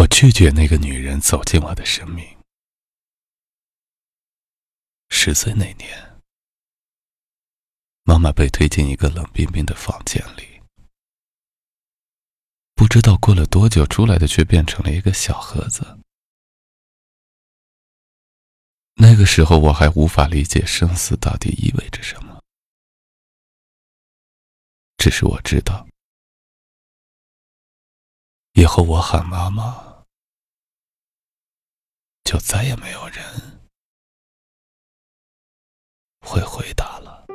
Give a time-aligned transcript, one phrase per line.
[0.00, 2.24] 我拒绝那个女人走进我的生命。
[5.10, 6.18] 十岁那年，
[8.04, 10.62] 妈妈被推进一个冷冰冰的房间里，
[12.74, 15.98] 不知道过了多久，出来的却变成了一个小盒子。
[18.94, 22.42] 那个时候，我还无法理解生死到底意味着什么，
[24.96, 25.86] 只是我知道。
[28.54, 29.89] 以后我喊妈妈，
[32.30, 33.24] 就再也没有人
[36.24, 37.26] 会回答了。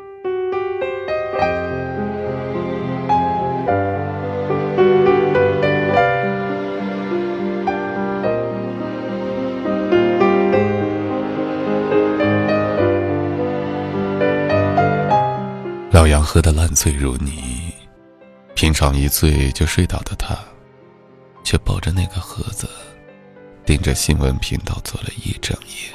[15.91, 17.73] 老杨喝得烂醉如泥，
[18.55, 20.37] 平常一醉就睡倒的他。
[21.43, 22.67] 却抱着那个盒子，
[23.65, 25.91] 盯着新闻频道坐了一整夜。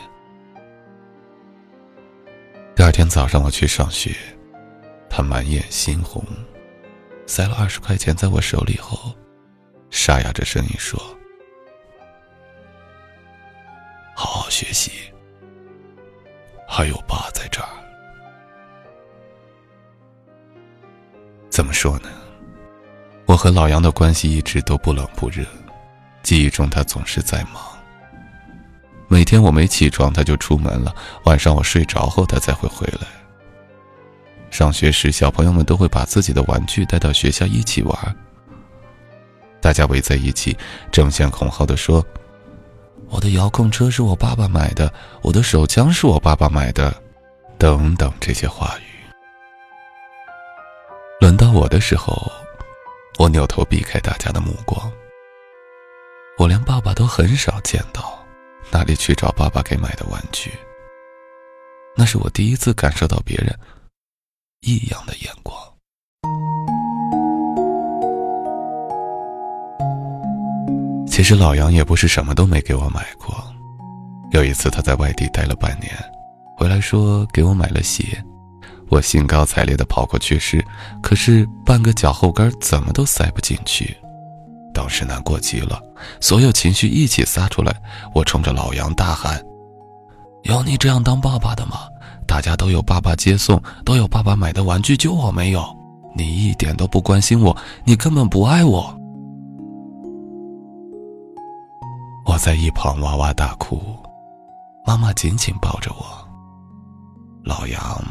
[2.75, 4.13] 第二天早上我去上学，
[5.09, 6.25] 他满眼猩红，
[7.27, 9.15] 塞了二十块钱在我手里后，
[9.89, 11.01] 沙哑着声音说
[14.17, 14.91] ：“好好学习，
[16.67, 17.69] 还有爸在这儿。”
[21.49, 22.11] 怎么说呢？
[23.27, 25.45] 我和老杨的关系一直都不冷不热，
[26.23, 27.63] 记忆中他总是在忙。
[29.09, 33.07] 每天我没起床他就出门了，晚上我睡着后他才会回来。
[34.51, 38.17] 上学时，小朋友们都会把自己的玩具带到学校一起玩。
[39.61, 40.57] 大家围在一起，
[40.91, 42.05] 争先恐后的说
[43.11, 46.95] ：“我的遥控车是我爸爸买的，我的手枪是我爸爸买的，
[47.59, 48.83] 等等这些话语。”
[51.21, 52.31] 轮到我的时候。
[53.19, 54.91] 我扭头避开大家的目光。
[56.41, 58.19] 我连爸爸都很少见到，
[58.73, 60.51] 哪里去找爸爸给买的玩具？
[61.95, 63.55] 那是我第一次感受到别人
[64.63, 65.55] 异样的眼光。
[71.07, 73.37] 其实老杨也不是什么都没给我买过。
[74.31, 75.95] 有一次他在外地待了半年，
[76.57, 78.19] 回来说给我买了鞋。
[78.89, 80.65] 我兴高采烈地跑过去试，
[81.03, 83.95] 可是半个脚后跟怎么都塞不进去。
[84.73, 85.81] 当时难过极了，
[86.21, 87.75] 所有情绪一起撒出来。
[88.15, 89.43] 我冲着老杨大喊
[90.45, 91.79] ：“有你这样当爸爸的吗？
[92.27, 95.65] 大家都有爸爸接送，都有爸爸买的玩具，就我没有。
[96.15, 98.97] 你一点都不关心我，你根本不爱我。”
[102.27, 103.81] 我在一旁哇哇大哭，
[104.87, 106.05] 妈妈紧紧抱着我。
[107.45, 108.03] 老杨。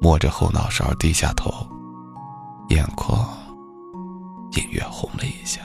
[0.00, 1.50] 摸着后脑勺，低下头，
[2.68, 3.26] 眼眶
[4.52, 5.62] 隐约红了一下。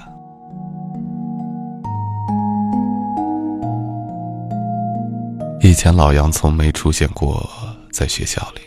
[5.62, 7.48] 以前老杨从没出现过
[7.92, 8.62] 在学校里，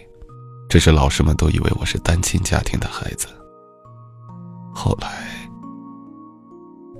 [0.69, 3.27] 只是老师们都以为我是单亲家庭的孩子。
[4.75, 5.09] 后来，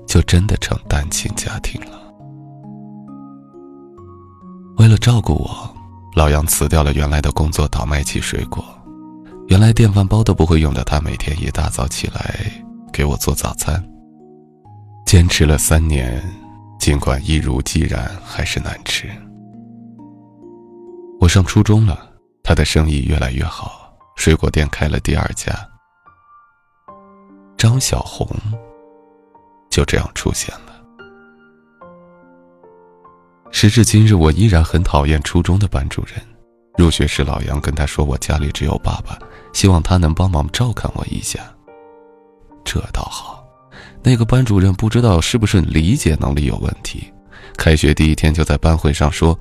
[0.07, 2.01] 就真的成单亲家庭了。
[4.77, 5.73] 为了照顾我。
[6.15, 8.63] 老杨辞掉了原来的工作，倒卖起水果。
[9.47, 12.35] 原来电饭煲都不会用的他，每天一大早起来
[12.91, 13.83] 给我做早餐。
[15.07, 16.23] 坚持了三年，
[16.79, 19.09] 尽管一如既然，还是难吃。
[21.19, 22.11] 我上初中了，
[22.43, 25.53] 他的生意越来越好，水果店开了第二家。
[27.57, 28.27] 张小红
[29.69, 30.73] 就这样出现了。
[33.51, 36.15] 时至今日，我依然很讨厌初中的班主任。
[36.75, 39.17] 入学时，老杨跟他说：“我家里只有爸爸，
[39.53, 41.39] 希望他能帮忙照看我一下。”
[42.65, 43.45] 这倒好，
[44.01, 47.13] 那个班主任不知道是不是理解能力有问题，
[47.55, 49.37] 开学第一天就在班会上说：“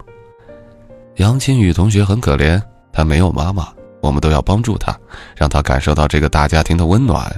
[1.17, 2.61] 杨清宇同学很可怜，
[2.93, 4.99] 他没有妈妈，我们都要帮助他，
[5.37, 7.31] 让他感受到这个大家庭的温暖。”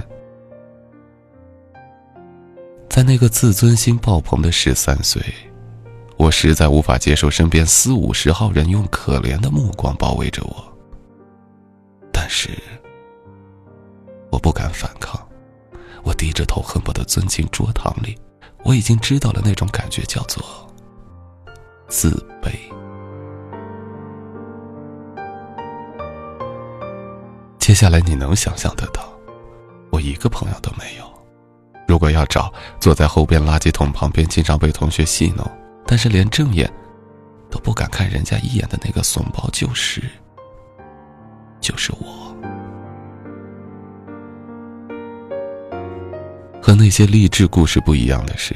[2.89, 5.21] 在那个自尊心爆棚的十三岁。
[6.17, 10.55] 我实在无法接受身边四五十号人用可怜的目光包围着我，
[12.09, 12.51] 但是
[14.29, 15.19] 我不敢反抗，
[16.03, 18.17] 我低着头，恨不得钻进桌堂里。
[18.63, 20.41] 我已经知道了那种感觉，叫做
[21.89, 22.11] 自
[22.41, 22.51] 卑。
[27.65, 29.11] 接下来你能想象得到，
[29.89, 31.03] 我一个朋友都没有。
[31.87, 35.43] 如果要找，坐在后边垃圾桶旁边，经常被同学戏弄。
[35.83, 36.71] 但是连正眼
[37.49, 40.03] 都不敢看人家一眼的那个怂包，就是
[41.59, 42.37] 就是我。
[46.61, 48.55] 和那些励志故事不一样的是，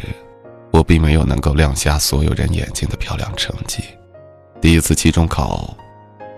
[0.70, 3.84] 我并没有能够亮瞎所有人眼睛的漂亮成绩。
[4.62, 5.76] 第一次期中考，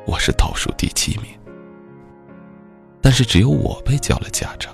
[0.08, 1.26] 我是倒数第七名。
[3.02, 4.74] 但是只有我被叫了家长。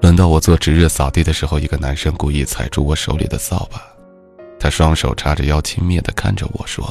[0.00, 3.82] 轮到我做值日扫地的时候，一个男生故意踩住我手里的扫把，
[4.58, 6.86] 他双手叉着腰，轻蔑的看着我说：“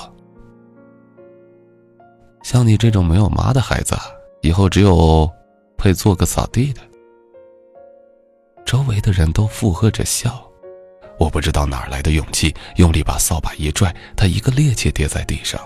[2.43, 3.95] 像你这种没有妈的孩子，
[4.41, 5.29] 以后只有
[5.77, 6.81] 配做个扫地的。”
[8.65, 10.43] 周围的人都附和着笑，
[11.17, 15.61] 我不知道哪来的勇气，用力把扫把一拽，他一个趔趄跌在地上。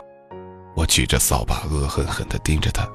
[0.76, 2.88] 我举着扫把，恶狠狠地盯着他。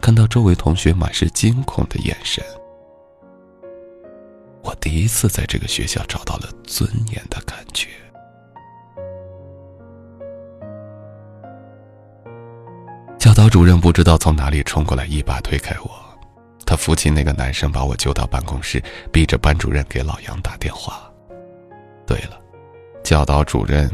[0.00, 2.42] 看到周围同学满是惊恐的眼神，
[4.62, 7.88] 我第一次在这个学校找到了尊严的感觉。
[13.18, 15.90] 教导主任不知道从哪里冲过来，一把推开我。
[16.64, 18.82] 他扶起那个男生，把我揪到办公室，
[19.12, 21.12] 逼着班主任给老杨打电话。
[22.06, 22.40] 对了，
[23.04, 23.90] 教导主任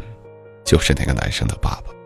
[0.63, 1.96] 就是那个男生的爸爸。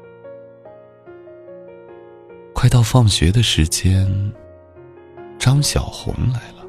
[2.62, 4.08] 快到放学的时间，
[5.40, 6.64] 张小红来了。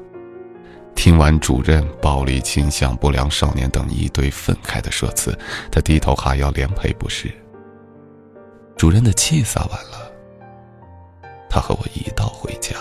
[0.95, 5.37] 听完主任暴力倾向、不良少年等一堆愤慨的说辞，
[5.71, 7.31] 他低头哈腰，连赔不是。
[8.75, 10.11] 主任的气撒完了，
[11.47, 12.75] 他和我一道回家。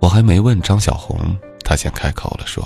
[0.00, 1.18] 我还没问张小红，
[1.64, 2.64] 他先开口了，说：“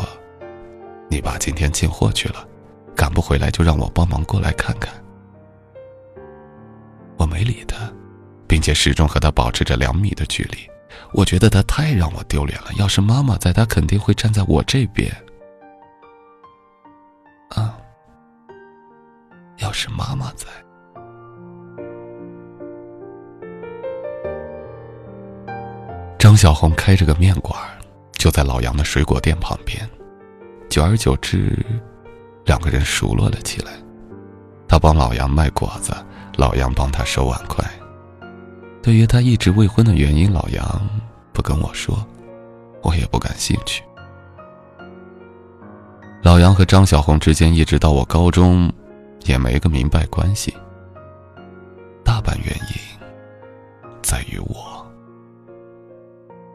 [1.08, 2.46] 你爸今天进货去了，
[2.94, 4.92] 赶不回来就让我帮忙过来看看。”
[8.52, 10.58] 并且始终和他保持着两米的距离。
[11.14, 12.66] 我觉得他太让我丢脸了。
[12.76, 15.10] 要是妈妈在，他肯定会站在我这边。
[17.48, 17.78] 啊，
[19.56, 20.46] 要是妈妈在。
[26.18, 27.58] 张小红开着个面馆，
[28.12, 29.88] 就在老杨的水果店旁边。
[30.68, 31.56] 久而久之，
[32.44, 33.72] 两个人熟络了起来。
[34.68, 35.94] 他帮老杨卖果子，
[36.36, 37.64] 老杨帮他收碗筷。
[38.82, 40.88] 对于他一直未婚的原因，老杨
[41.32, 42.04] 不跟我说，
[42.82, 43.82] 我也不感兴趣。
[46.20, 48.72] 老杨和张小红之间，一直到我高中，
[49.24, 50.52] 也没个明白关系。
[52.04, 53.00] 大半原因
[54.02, 54.84] 在于我。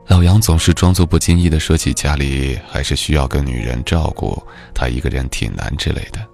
[0.06, 4.42] 老杨总是装作不经意的说起家里还是需要个女人照顾，
[4.74, 6.28] 他一个人挺难之类的。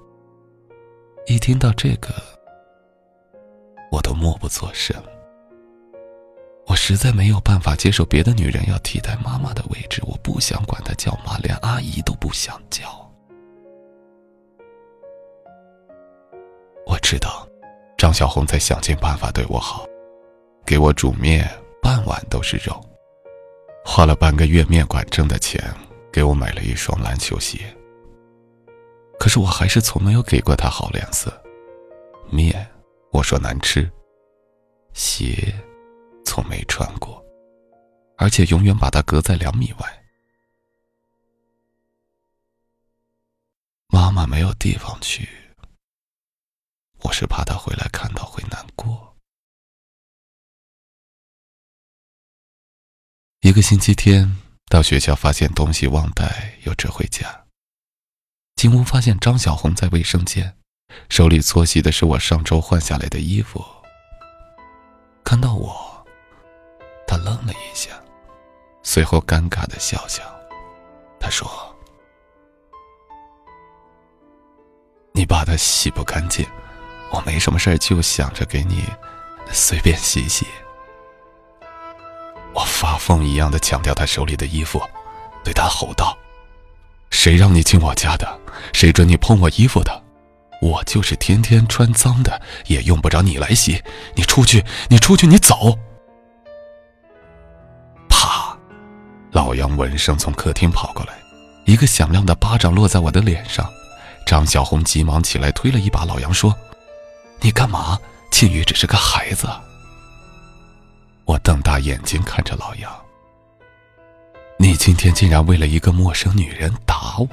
[1.28, 2.13] 一听到这个，
[3.92, 4.95] 我都默不作声。
[6.73, 12.83] 我实在没有办法接受别的女人要替代妈妈的位置，我不想管她叫妈，连阿姨都不想叫。
[16.87, 17.47] 我知道，
[17.95, 19.85] 张小红在想尽办法对我好，
[20.65, 21.47] 给我煮面，
[21.79, 22.83] 半碗都是肉。
[23.85, 25.63] 花了半个月面馆挣的钱，
[26.11, 27.59] 给我买了一双篮球鞋。
[29.19, 31.31] 可是我还是从没有给过她好脸色。
[32.31, 32.67] 面，
[33.11, 33.83] 我说难吃；
[34.93, 35.53] 鞋，
[36.25, 37.23] 从没穿过，
[38.17, 40.03] 而且永远把它隔在两米外。
[43.87, 45.29] 妈妈没有地方去，
[47.01, 49.15] 我是怕她回来看到会难过。
[53.41, 54.37] 一个星期天
[54.67, 57.45] 到学校，发现东西忘带，又折回家。
[58.55, 60.57] 进屋发现张小红在卫生间，
[61.09, 63.63] 手里搓洗的是我上周换下来的衣服。
[65.23, 65.93] 看到我，
[67.13, 67.91] 他愣了一下，
[68.81, 70.23] 随后尴尬的笑笑。
[71.19, 71.47] 他说
[75.13, 76.43] ：“你把它洗不干净，
[77.11, 78.83] 我没什么事就想着给你
[79.51, 80.47] 随便洗洗。”
[82.55, 84.81] 我发疯一样的抢掉他手里的衣服，
[85.43, 86.17] 对他吼道
[87.11, 88.39] ：“谁让你进我家的？
[88.73, 90.03] 谁准你碰我衣服的？
[90.63, 93.83] 我就是天天穿脏的，也用不着你来洗。
[94.15, 95.77] 你出去，你出去，你走！”
[99.33, 101.13] 老杨闻声从客厅跑过来，
[101.66, 103.68] 一个响亮的巴掌落在我的脸上。
[104.28, 106.56] 张小红急忙起来推了一把老杨，说
[107.42, 107.99] ：“你干嘛？
[108.31, 109.49] 庆宇只是个孩子。”
[111.25, 112.92] 我瞪大眼睛看着老杨，
[114.57, 117.28] 你今天竟然为了一个陌生女人打我，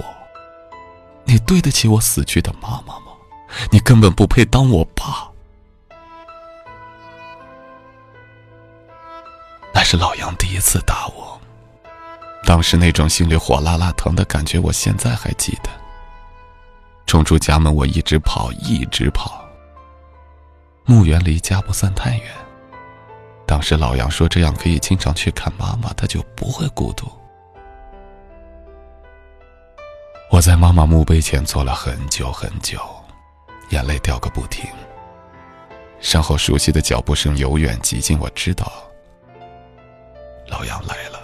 [1.24, 3.12] 你对得起我死去的妈妈吗？
[3.70, 5.28] 你根本不配当我爸。
[9.74, 11.29] 那是老杨第一次打我，
[12.44, 15.70] 当时那种心里火辣辣疼的感觉，我现在还记得。
[17.06, 19.44] 冲出家门，我一直跑，一直跑。
[20.84, 22.24] 墓园离家不算太远。
[23.46, 27.10] 当时老杨说这样可以经常去看妈妈，他就不会孤独。
[30.30, 32.80] 我在妈妈墓碑前坐了很久很久，
[33.70, 34.68] 眼泪掉个不停。
[36.00, 38.72] 身后熟悉的脚步声由远及近，我知道
[40.48, 41.20] 老杨来了。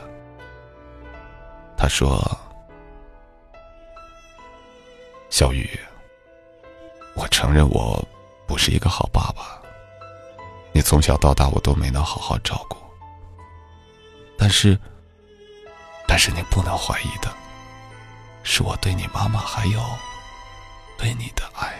[1.87, 2.21] 他说
[5.31, 5.79] ：“小雨，
[7.15, 8.05] 我承认我
[8.45, 9.63] 不是一个好爸爸，
[10.73, 12.77] 你从小到大我都没能好好照顾。
[14.37, 14.77] 但是，
[16.09, 17.33] 但是你不能怀疑的。”
[18.43, 19.81] 是我对你妈妈还有
[20.99, 21.73] 对你的爱。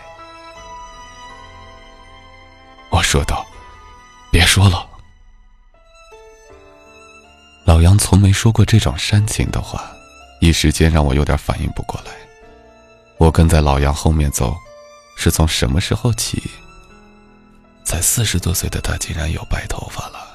[2.91, 3.45] 我说道
[4.31, 4.89] ：“别说了。”
[7.67, 9.91] 老杨从没说过这种煽情的话，
[10.41, 12.13] 一时间让我有点反应不过来。
[13.19, 14.57] 我跟在老杨后面走，
[15.17, 16.43] 是从什么时候起？
[17.85, 20.27] 才四十多岁的他竟然有白头发了。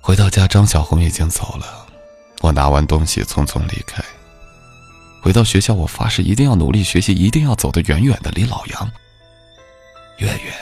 [0.00, 1.86] 回到家，张小红已经走了。
[2.40, 4.02] 我拿完东西，匆匆离开。
[5.20, 8.90] 回到学校，我发誓一定要努力学习，一定要走得远远的，离老杨
[10.16, 10.54] 越远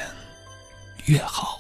[1.07, 1.60] 越好。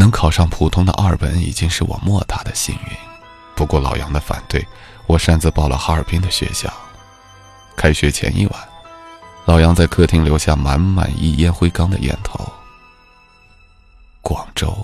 [0.00, 2.96] 能考上普通的二本已经是我莫大的幸运。
[3.54, 4.66] 不过老杨的反对，
[5.06, 6.72] 我擅自报了哈尔滨的学校。
[7.76, 8.68] 开学前一晚，
[9.44, 12.50] 老杨在客厅留下满满一烟灰缸的烟头。
[14.22, 14.74] 广州。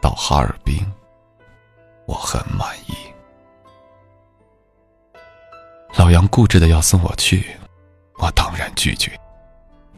[0.00, 0.86] 到哈尔滨，
[2.04, 2.94] 我很满意。
[5.96, 7.56] 老杨固执的要送我去，
[8.18, 9.18] 我当然拒绝。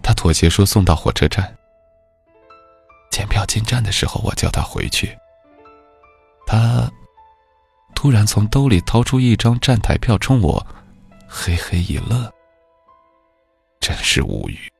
[0.01, 1.53] 他妥协说送到火车站。
[3.17, 5.17] 检票进站的时候，我叫他回去。
[6.47, 6.93] 他
[7.95, 10.67] 突然从兜里掏出一张站台票，冲我
[11.27, 12.31] 嘿嘿一乐，
[13.81, 14.71] 真是无语。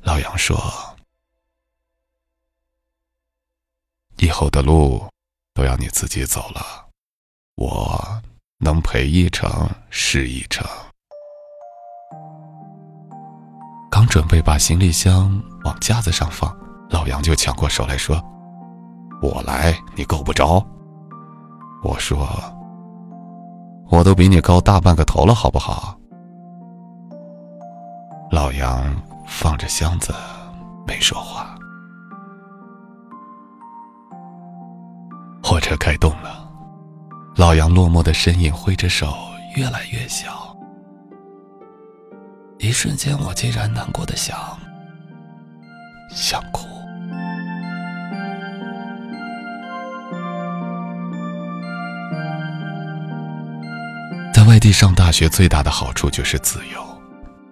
[0.00, 0.56] 老杨说。
[4.16, 5.06] 以后的路
[5.52, 6.88] 都要你自己走了，
[7.56, 8.22] 我
[8.56, 10.66] 能陪一程是一程。
[14.06, 16.54] 准备把行李箱往架子上放，
[16.90, 18.22] 老杨就抢过手来说
[19.22, 20.64] ：“我来，你够不着。”
[21.84, 22.26] 我说
[23.90, 25.96] ：“我都比你高大半个头了，好不好？”
[28.32, 28.94] 老杨
[29.26, 30.12] 放着箱子，
[30.86, 31.54] 没说话。
[35.42, 36.50] 火车开动了，
[37.36, 39.14] 老杨落寞的身影挥着手
[39.54, 40.55] 越来越小。
[42.58, 44.36] 一瞬间，我竟然难过的想
[46.10, 46.66] 想哭。
[54.34, 56.82] 在外地上大学最大的好处就是自由，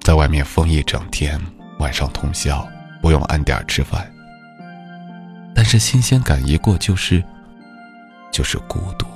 [0.00, 1.40] 在外面疯一整天，
[1.78, 2.66] 晚上通宵，
[3.00, 4.10] 不用按点吃饭。
[5.54, 7.22] 但是新鲜感一过就是。
[8.32, 9.06] 就是孤独。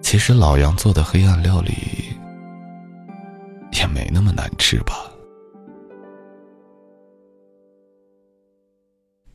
[0.00, 2.11] 其实老杨做的黑暗料理
[4.02, 5.08] 没那么难吃吧？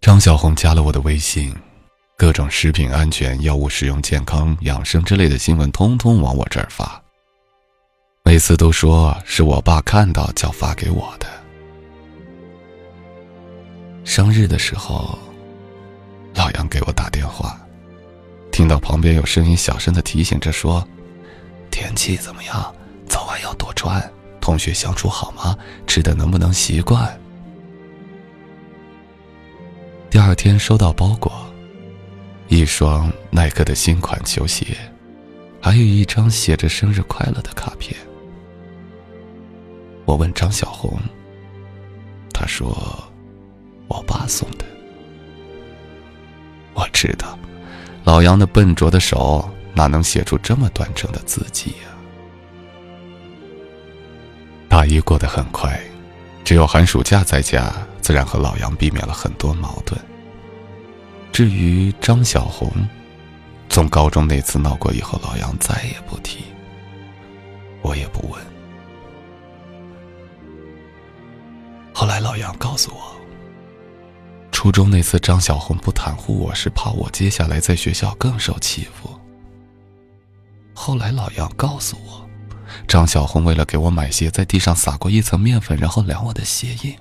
[0.01, 1.55] 张小红加了我的微信，
[2.17, 7.01] 各种食品安全、药物使用、健康养生之类的新闻，通通往我这儿发。
[8.25, 11.27] 每次都说是我爸看到叫发给我的。
[14.03, 15.17] 生日的时候。
[16.35, 17.59] 老杨给我打电话，
[18.51, 20.87] 听到旁边有声音，小声的提醒着说
[21.71, 22.75] ：“天气怎么样？
[23.07, 23.99] 早晚要多穿。
[24.47, 25.57] 同学相处好吗？
[25.85, 27.19] 吃的能不能习惯？”
[30.09, 31.29] 第二天收到包裹，
[32.47, 34.65] 一双耐克的新款球鞋，
[35.61, 37.93] 还有一张写着“生日快乐”的卡片。
[40.05, 40.97] 我问张小红，
[42.33, 42.73] 她说
[43.89, 44.63] ：“我爸送的。”
[46.73, 47.37] 我知道，
[48.05, 51.96] 老杨那笨拙的手哪能写出这么端正的字迹呀？
[54.87, 55.79] 一过得很快，
[56.43, 59.99] 只有寒暑假在家，自然和老杨避免了很多矛盾。
[61.31, 62.71] 至于张小红，
[63.69, 66.45] 从高中那次闹过以后，老杨再也不提，
[67.81, 68.41] 我也不问。
[71.93, 73.15] 后来老杨告诉我。
[74.51, 79.09] 初中那次，张小红不袒护我，是怕我接下来在学校更受欺负。
[80.73, 82.26] 后来老杨告诉我，
[82.87, 86.95] 张小红为了给我买鞋，在地上撒过一层面粉，然后量我的鞋印。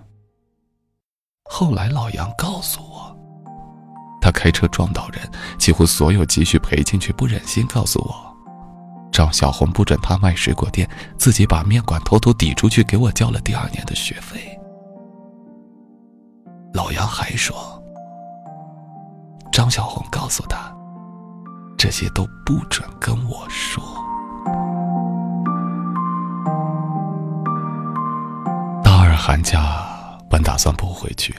[1.44, 3.16] 后来老杨告诉我，
[4.20, 8.36] 他开车撞到人，几乎所有积蓄赔进去，不忍心告诉我，
[9.12, 14.58] 张小红不准他卖水果店，自己把面馆偷偷抵出去，给我交了第二年的学费。
[16.74, 17.80] 老杨还说
[19.52, 20.76] ：“张小红告诉他，
[21.78, 23.82] 这些都不准跟我说。
[29.26, 31.34] 寒假本打算不回去，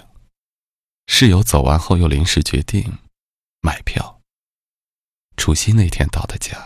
[1.06, 2.84] 室友走完后又临时决定
[3.62, 4.20] 买票。
[5.38, 6.58] 除夕那天到的家，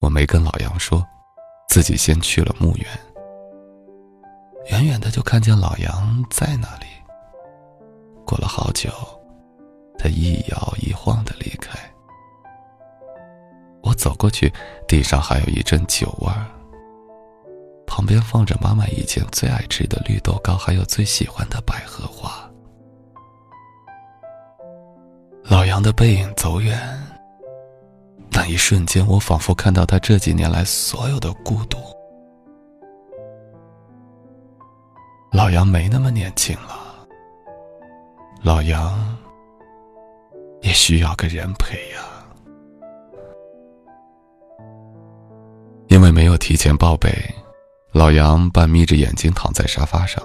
[0.00, 1.02] 我没跟老杨说，
[1.70, 2.86] 自己先去了墓园。
[4.66, 6.84] 远远的就看见老杨在那里。
[8.26, 8.90] 过了好久，
[9.98, 11.78] 他一摇一晃的离开。
[13.82, 14.52] 我走过去，
[14.86, 16.59] 地上还有一阵酒味儿。
[17.90, 22.48] 旁边放着妈妈以前最爱吃的绿豆糕，还有最喜欢的百合花。
[25.42, 26.78] 老杨的背影走远，
[28.30, 31.78] 那一瞬间，我仿佛看到他这几年来所有的孤独。
[35.32, 36.78] 老杨没那么年轻了。
[38.40, 39.18] 老杨
[40.62, 41.98] 也需要个人陪呀。
[45.88, 47.10] 因为没有提前报备，
[47.92, 50.22] 老杨半眯着眼睛躺在沙发上，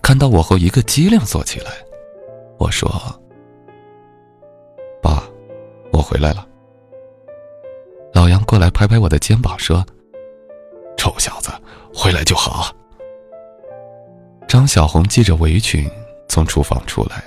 [0.00, 1.72] 看到我后一个机灵坐起来。
[2.58, 2.88] 我说
[5.02, 5.24] ：“爸，
[5.92, 6.46] 我回来了。”
[8.14, 9.84] 老杨过来拍拍我的肩膀说
[10.96, 11.50] ：“臭小子，
[11.92, 12.72] 回来就好。”
[14.46, 15.90] 张小红系着围裙
[16.28, 17.24] 从厨房出来。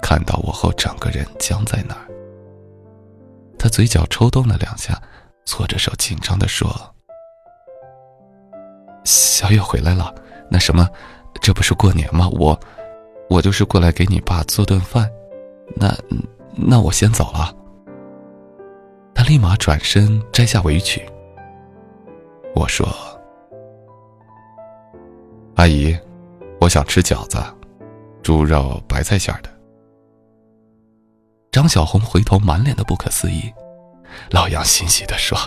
[0.00, 2.06] 看到我后，整个人僵在那儿。
[3.58, 5.00] 他嘴角抽动了两下，
[5.44, 6.70] 搓着手，紧张的说
[9.04, 10.14] ：“小雨回来了，
[10.50, 10.88] 那什么，
[11.40, 12.28] 这不是过年吗？
[12.30, 12.58] 我，
[13.28, 15.10] 我就是过来给你爸做顿饭。
[15.76, 15.96] 那，
[16.54, 17.54] 那我先走了。”
[19.14, 21.02] 他立马转身摘下围裙。
[22.54, 22.88] 我说
[25.56, 25.96] ：“阿姨，
[26.60, 27.38] 我想吃饺子，
[28.22, 29.50] 猪肉白菜馅的。”
[31.52, 33.52] 张小红回头，满脸的不可思议。
[34.30, 35.38] 老杨欣喜地说：“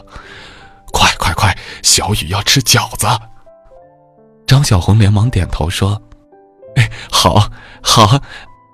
[0.94, 3.08] 快快快，小雨要吃饺子。”
[4.45, 5.99] 张小红连忙点头说
[6.75, 7.49] ：“哎，好，
[7.82, 8.19] 好，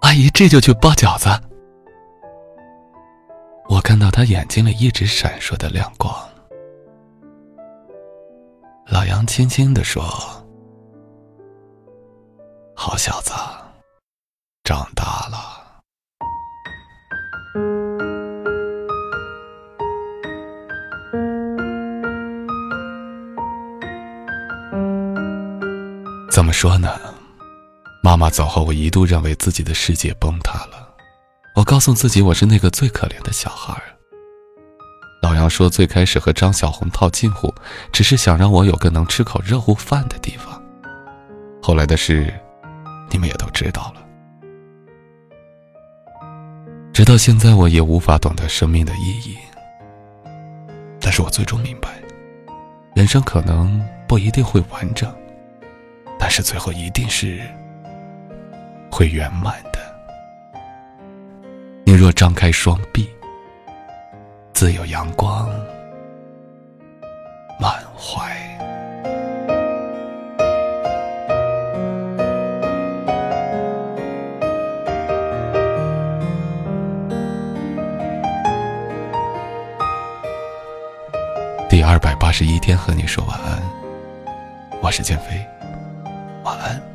[0.02, 1.30] 阿姨这就去包饺子。”
[3.70, 6.14] 我看到他眼睛里一直闪烁的亮光。
[8.88, 10.04] 老杨轻轻地说
[12.76, 13.32] ：“好小子，
[26.60, 27.00] 说呢？
[28.04, 30.94] 妈妈走后，我一度认为自己的世界崩塌了。
[31.56, 33.82] 我告诉自己，我是那个最可怜的小孩。
[35.22, 37.56] 老杨说，最开始和张小红套近乎，
[37.94, 40.62] 只是想让我有个能吃口热乎饭的地方。
[41.64, 42.34] 后来的事，
[43.10, 44.04] 你们也都知道了。
[46.92, 49.38] 直到现在，我也无法懂得生命的意义。
[51.00, 52.02] 但是我最终明白，
[52.96, 55.10] 人生可能不一定会完整。
[56.30, 57.42] 但是最后一定是
[58.92, 59.80] 会圆满的。
[61.84, 63.10] 你若张开双臂，
[64.54, 65.50] 自有阳光
[67.60, 68.30] 满怀。
[81.68, 83.60] 第二百八十一天和你说晚安，
[84.80, 85.44] 我是建飞。
[86.50, 86.89] 晚安。